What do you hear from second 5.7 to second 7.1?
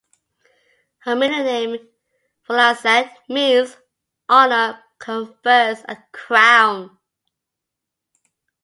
a crown".